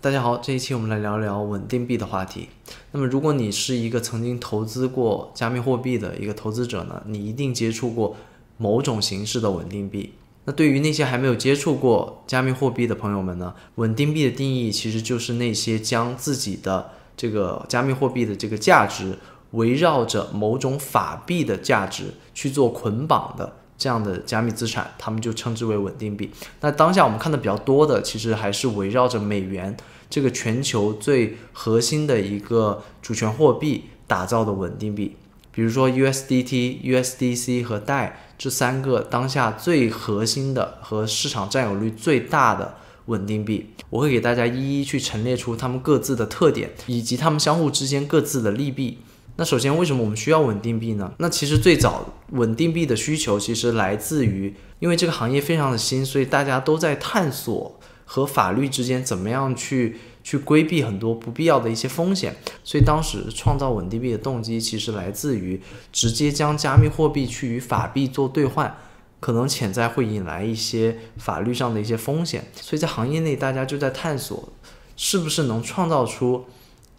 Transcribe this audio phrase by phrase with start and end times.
[0.00, 2.48] 大家好，这一期我们来聊聊稳定币的话题。
[2.92, 8.14] 那么，如果你是一个曾经投资过加密货币的一个投资者呢，你一定接触过
[8.58, 10.12] 某种形式的稳定币。
[10.44, 19.18] 那对于那些还没有接触过加密货币的朋友们呢，稳定币的定义其实就是那些将自己的这个加密货币的这个价值
[19.50, 23.52] 围绕着某种法币的价值去做捆绑的。
[23.78, 26.28] 这样的加密资产，他们就称之为稳定币。
[26.60, 29.74] 那当下我们看的比较多的，其实还是围绕着美元
[30.10, 35.14] 这个全球最核心的一个主权货币打造的稳定币。
[35.52, 42.74] 比如说 USDT、USDC 和 DAI 这三个当下最核心的和市场占有率最大的
[43.06, 48.98] 稳定币，我会给大家一一去陈列出它们各自的特点，以及它们相互之间各自的利弊。
[49.40, 51.12] 那首先，为什么我们需要稳定币呢？
[51.18, 62.34] 那其实最早稳定币的需求其实来自于，因为这个行业非常的新，所以大家都在探索和法律之间怎么样去去规避很多不必要的一些风险。
[62.64, 68.76] 所以当时创造稳定币的动机其实来自于直接将加密货币去与法币做兑换，
[69.20, 72.50] 可能潜在会引来一些法律上的一些风险。
[72.60, 74.48] 所以在行业内，大家就在探索，
[74.96, 76.46] 是不是能创造出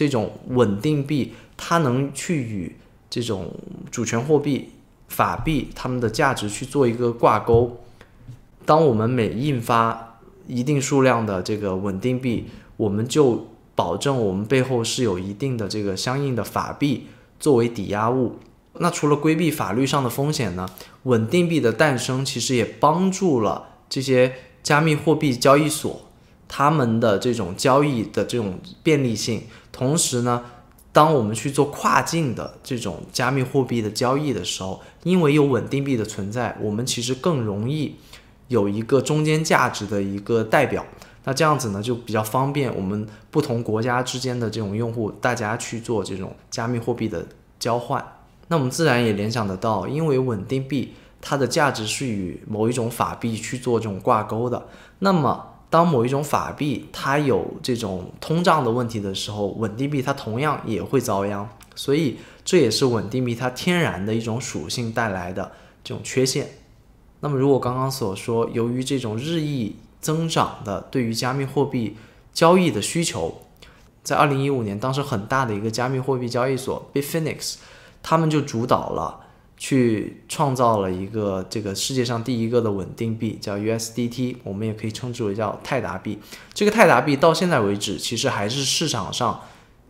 [0.00, 1.34] 这种稳定币。
[1.62, 2.74] 它能去与
[3.10, 3.52] 这种
[3.90, 4.70] 主权货币
[5.08, 7.82] 法币它们的价值去做一个挂钩。
[8.64, 12.46] 当我们每印发一定数量的这个稳定币，
[12.78, 18.36] 我们就保证我们背后是有一定的这个相应的法币作为抵押物。
[18.78, 20.66] 那除了规避法律上的风险呢？
[21.02, 26.00] 稳定币的诞生其实也帮助了这些加密货币交易所
[26.48, 29.42] 他们的这种交易的这种便利性，
[29.72, 30.42] 同时呢。
[30.92, 37.94] 当我们去做跨境的这种加密货币的交易的时候，因为有稳定币的存在，我们其实更容易
[38.48, 40.84] 有一个中间价值的一个代表。
[41.22, 47.24] 那这样子呢，就比较方便我们不同国家之间的这种用户，大家去做这种加密货币的
[47.60, 48.04] 交换。
[48.48, 54.66] 那我们自然也联想得到，因为稳定币它的价值是与某一种法币去做这种挂钩的，
[54.98, 55.49] 那么。
[55.70, 65.52] 当某一种法币它有这种通胀的问题的时候，稳定币它同样也会遭殃，所以这也是稳定币它天然的一种属性带来的
[65.84, 66.48] 这种缺陷。
[67.20, 71.96] 那么，如果刚刚所说，由于这种日益增长的对于加密货币
[72.32, 73.42] 交易的需求，
[74.02, 77.56] 在二零一五年，当时很大的一个加密货币交易所 Bitfinex，
[78.02, 79.19] 他们就主导了。
[79.62, 86.18] 去创造了一个这个世界上第一个的稳定币，叫 USDT，我们也可以称之为叫泰达币。
[86.54, 89.42] 这个泰达币到现在为止，其实还是市场上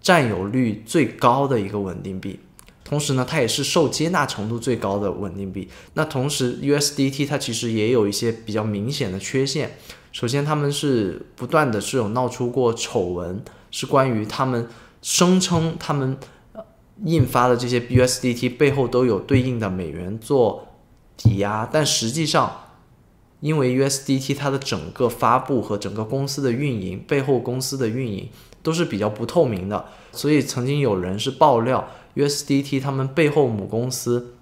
[0.00, 2.40] 占有率最高的一个稳定币。
[2.82, 5.68] 同时呢，它也是受接纳程度最高的稳定币。
[5.92, 9.76] 那同时，USDT 它其实也有一些比较明显的缺陷。
[10.12, 14.66] 首先，他们是不断的是有闹出过丑闻，是关于他们
[15.02, 16.16] 声称他们。
[17.04, 20.68] 印发的这些 USDT 背后都有对应的美元做
[21.16, 22.64] 抵押，但实际上，
[23.40, 28.28] 因为 USDT 它的整个发布和整个公司的运营，背后公司的运营
[28.62, 34.34] 都是比较不透明的，所以曾经有人是爆料 USDT 他们背后母公司，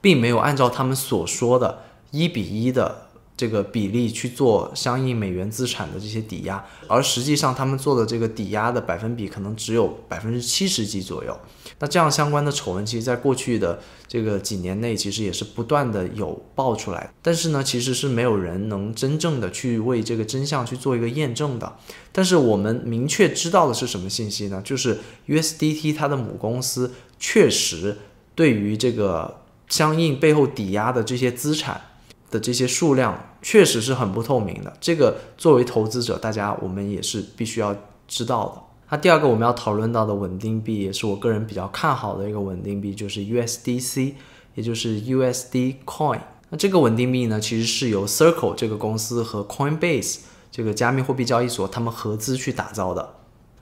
[0.00, 3.05] 并没有按照他们所说的一比一的。
[3.36, 11.38] 这个比例去做相应美元资产的这些抵押，而实际上他们做的这个抵押的百分比可能只有百分之七十几左右。
[11.78, 17.12] 那这样相关的丑闻，其实在过去的这个几年内，其实也是不断的有爆出来。
[17.20, 21.76] 但是呢，其实是没有人能真正的去为这个真相去做一个验证的。
[22.12, 24.62] 但是我们明确知道的是什么信息呢？
[24.64, 24.98] 就是
[25.28, 27.98] USDT 它的母公司确实
[28.34, 31.78] 对于这个相应背后抵押的这些资产。
[32.30, 37.76] 的这些数量确实是很不透明的，这个作为投资者，大家我们也是必须要
[38.08, 38.62] 知道的。
[38.90, 44.14] 那第二个我们要讨论到的稳定币，也是我个人比较看好的一个稳定币，就是 USDC，
[44.54, 46.20] 也就是 USD Coin。
[46.50, 50.18] 那这个稳定币呢，其实是由 Circle 这个公司和 Coinbase
[50.52, 53.14] 这个加密货币交易所他们合资去打造的。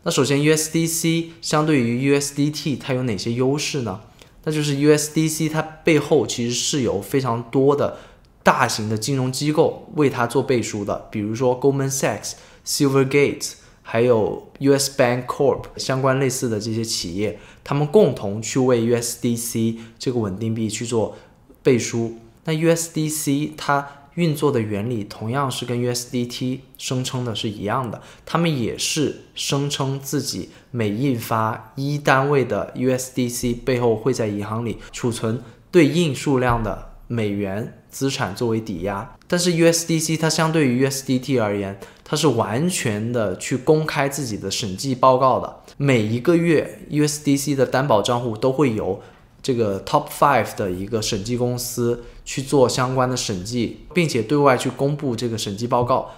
[0.03, 4.01] 那首先 USDC 相对于 USDT 它有哪些优势呢？
[4.45, 7.97] 那就是 USDC 它背后其实是有非常多的。
[8.45, 21.17] 大型的金融机构为它做背书的，比如说 Goldman Sachs、Silvergate，还有 US Bank Corp 相关类似的这些企业，他们共同去为 USDC 这个稳定币去做
[21.63, 22.19] 背书。
[22.45, 37.81] 那 USDC 它运作的原理同样是跟 USDT 声称的是一样的，他们也是声称自己每印发一单位的 USDC 背后会在银行里储存对应数量的美元。
[37.95, 39.17] 资产作为抵押。
[39.29, 45.61] 但是 USDC 它相对于 USDT 而言，它是完全的去公开自己的审计报告的。
[45.77, 49.01] 每一个月 USDC 的担保账户都会由
[49.41, 56.11] 这个 Top Five 的一个审计公司去做相关的审计，并且对外去公布这个审计报告。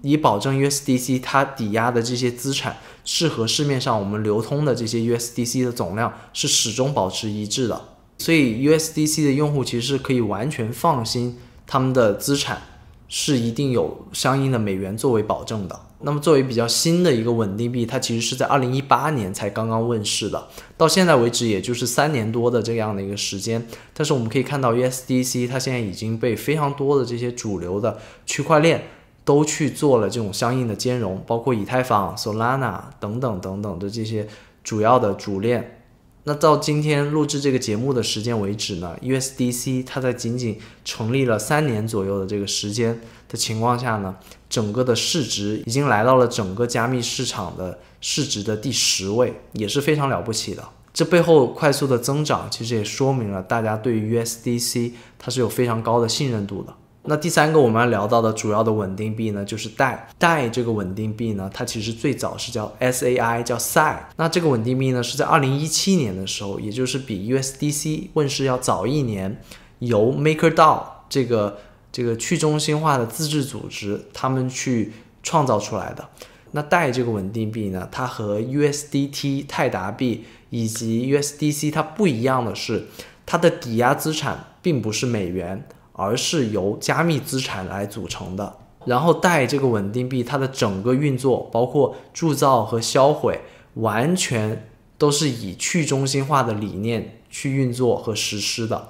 [0.00, 7.80] 以保证 USDC 它抵押的这些资产是和市面上我们流通的这些 USDC 的总量是始终保持一致的，
[8.22, 11.36] 所以 USDC 的用户其实是可以完全放心，
[11.66, 12.62] 他们的资产
[13.08, 15.80] 是一定有相应的美元作为保证的。
[16.04, 20.46] 那么作为比较新的一个稳定币，它其实是在二零一八年才刚刚问世的，
[20.76, 23.66] 到现在为止也就是三年多的这样的一个时间。
[23.92, 28.84] 但是我们可以看到 USDC 它现在已经被非常多的这些主流的区块链。
[29.24, 34.26] 都去做了这种相应的兼容，包括以太坊、Solana 等等等等的这些
[34.64, 35.81] 主要的主链。
[36.24, 44.14] 那到今天录制这个节目的时间为止呢，USDC 它在仅仅成立了三年左右的这个时间的情况下呢，
[44.48, 50.62] 整个的市值已经来到了整个加密市场的市值的第十位，也是非常了不起的。
[50.94, 56.72] 这背后快速的增长，其实也说明了大家对于 USDC 它是有非常高的信任度的。
[57.04, 60.08] 那第三个我们要聊到的主要的稳定币呢，就是贷。
[60.18, 63.96] 贷这个稳定币呢，它其实最早是叫 SAI，叫 Sai。
[64.16, 69.40] 那这个稳定币呢，是在二零一七年的时候，也就是比 USDC 问世要早一年，
[69.80, 71.58] 由 MakerDAO 这个
[71.90, 74.92] 这个去中心化的自治组织他们去
[75.24, 76.08] 创造出来的。
[76.52, 82.86] 那贷这个稳定币呢，它和 USDT 泰达币以及 USDC 它不一样的是，
[83.26, 85.66] 它的抵押资产并不是美元。
[85.92, 88.56] 而是由加密资产来组成的，
[88.86, 93.40] 然后代这个稳定币，它的整个运作，包括铸造和销毁，
[93.74, 98.88] 完全都是以去中心化的理念去运作和实施的。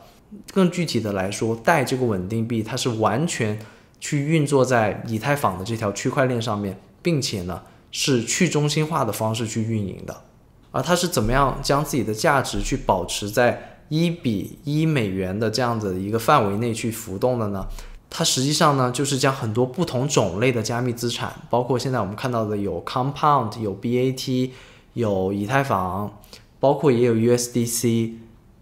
[0.52, 3.58] 更具体的来说，代这个稳定币，它是完全
[3.98, 10.22] 去运作在以太坊的这条区块链上面，并且呢是去中心化的方式去运营的。
[10.70, 13.70] 而它是怎么样将自己的价值去保持在？
[13.92, 17.66] 一比一美元的这样子的一个范围内去浮动的呢，
[18.08, 24.50] 它实际上呢就是将很多不同种类的加密资产，包括现在我们看到的有 Compound、有 BAT、
[24.94, 26.10] 有以太坊，
[26.58, 28.12] 包括也有 USDC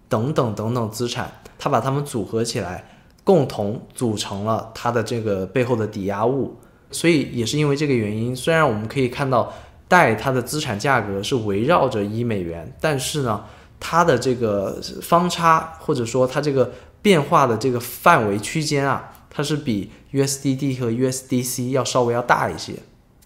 [0.09, 2.85] 等等等等资产，它把它们组合起来，
[3.23, 6.57] 共同组成了它的这个背后的抵押物。
[6.91, 9.53] 所以也是因为这个原因，虽然我们可以看到
[9.87, 13.45] 贷它的资产价格是围绕着一美元，但是呢。
[13.81, 22.75] 它的这个方差，或者说它这个变化的这个范围区间啊，它是比 USDT 和 USDC 要稍微要大一些。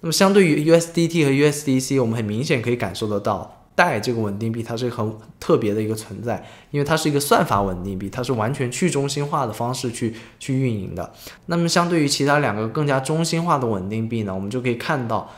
[0.01, 11.12] 那么相对于 USDT 和 USDC，我们很明显可以感受得到，代这个稳定币它是很特别的一个存在，因为它是一个算法稳定币，它是完全去中心化的方式去去运营的。
[11.47, 15.29] 那么相对于其他两个更加中心化的稳定币呢，我们就可以看到，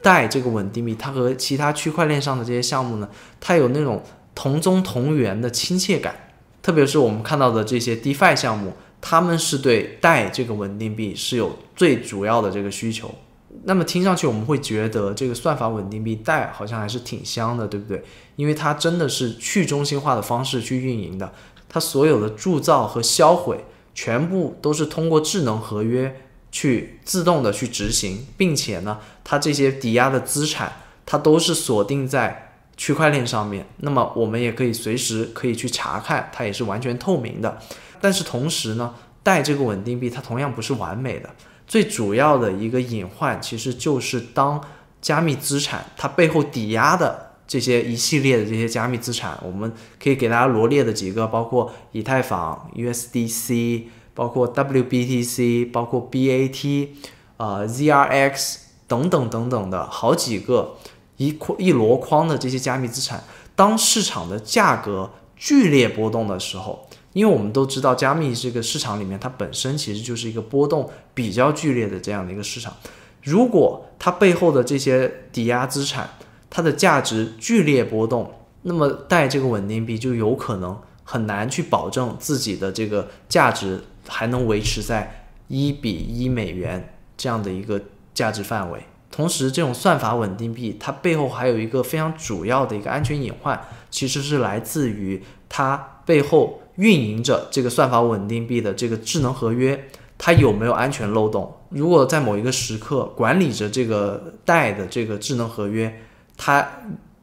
[0.00, 3.08] 代这个稳定币它和其他区块链上的这些项目呢，
[3.40, 4.00] 它有那种。
[4.34, 6.14] 同宗同源的亲切感，
[6.62, 13.14] 特别是我们看到的这些 DeFi 项目，他们是对代这个稳定币是有最主要的这个需求。
[13.62, 18.02] 那么听上去我们会觉得这个算法稳定币代好像还是挺香的，对不对？
[18.34, 21.32] 因为它真的是去中心化的方式去运营的，
[21.68, 23.64] 它所有的铸造和销毁
[23.94, 26.20] 全部都是通过智能合约
[26.50, 30.72] 去自动的去执行，并且呢，它这些抵押的资产
[31.06, 32.53] 它都是锁定在。
[32.76, 37.58] 区块链上面，那么我们也可以随时可以去查看，它也是完全透明的。
[38.00, 41.30] 但是同时呢，代这个稳定币它同样不是完美的。
[41.66, 44.62] 最主要的一个隐患其实就是当
[45.00, 56.88] 加密资产它背后抵押的这些一系列的这些加密资产，我们可以给大家罗列的几个，包括以太坊、USDC，包括 WBTC，包括 BAT，
[57.36, 60.74] 呃 ZRX 等等等等的好几个。
[61.16, 63.22] 一筐一箩筐的这些加密资产，
[63.54, 72.74] 当市场的价格剧烈波动的时候，因为我们都知道加密这个市场里面，它本身其实就是一个波动比较剧烈的这样的一个市场。
[73.22, 76.10] 如果它背后的这些抵押资产，
[76.50, 87.80] 它的价值剧烈波动，那么带这个稳定币就有可能很难去保证自己的这个价值还能维持在一比一美元这样的一个
[88.12, 88.82] 价值范围。
[89.14, 101.54] 同时，这种算法稳定币它背后还有一个非常主要的一个安全隐患，其实是来自于它背后运营着这个算法稳定币的这个智能合约，它有没有安全漏洞？
[101.68, 106.00] 如果在某一个时刻管理着这个代的这个智能合约，
[106.36, 106.68] 它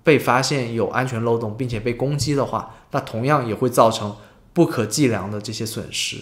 [0.01, 4.15] 被发现有安全漏洞，并且被攻击的话，那同样也会造成
[4.53, 6.19] 不可计量的这些损失。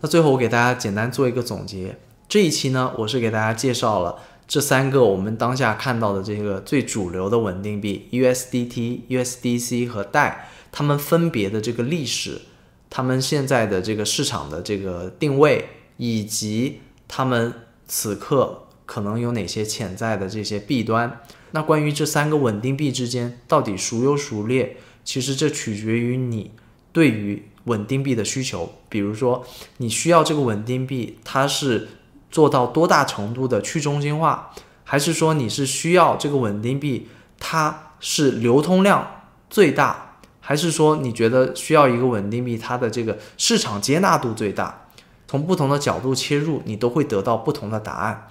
[0.00, 4.16] 那最后我给大家简单做一个总结，这一期呢，我是给大家介绍了
[4.48, 12.42] 这三个我们当下看到的这个最主流的稳定币 USDT、USDC 和代，它们分别的这个历史，
[12.88, 15.64] 它们现在的这个市场的这个定位，
[15.96, 17.52] 以及它们
[17.88, 21.20] 此刻可能有哪些潜在的这些弊端。
[21.50, 26.52] 那关于这三个稳定币之间到底孰优孰劣，其实这取决于你
[26.92, 28.74] 对于稳定币的需求。
[28.88, 29.44] 比如说，
[29.78, 31.88] 你需要这个稳定币，它是
[32.30, 34.50] 做到多大程度的去中心化，
[34.84, 44.88] 还是说你是需要这个稳定币，它是流通量最大，还是说你觉得需要一个稳定币，它的这个市场接纳度最大？
[45.28, 48.28] 从不同的角度切入，你都会得到不同的答案。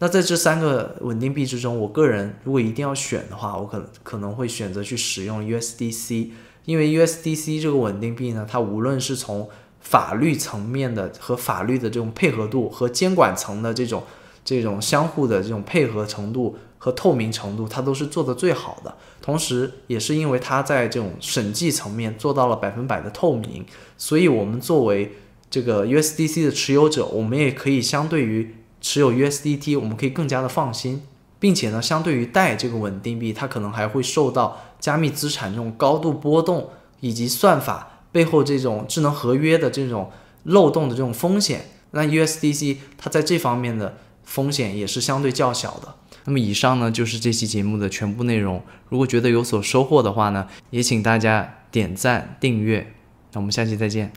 [0.00, 6.30] 那在这三个稳定币之中，我个人如果一定要选的话，我可能可能会选择去使用 USDC，
[6.64, 9.48] 因为 USDC 这个稳定币呢，它无论是从
[9.82, 14.02] 法律层面的和法律的这种配合度，和监管层的这种
[14.44, 18.94] 这种相互的这种配合程度和透明程度，它都是做的最好的。
[19.20, 23.66] 同时，也是因为它在这种审计层面做到了百分百的透明，
[23.98, 25.12] 所以我们作为
[25.50, 28.54] 这个 USDC 的持有者，我们也可以相对于。
[28.84, 31.02] 持有 USDT，我们可以更加的放心，
[31.38, 40.12] 并且呢，相对于贷这个稳定币，它可能还会受到加密资产这种高度波动以及算法背后这种智能合约的这种
[40.44, 41.66] 漏洞的这种风险。
[41.90, 45.94] 那 USDC 它在这方面的风险也是相对较小的。
[46.24, 48.62] 那么以上呢就是这期节目的全部内容。
[48.88, 52.94] 如果觉得有所收获的话呢，也请大家点赞订阅。
[53.32, 54.12] 那我们下期再见。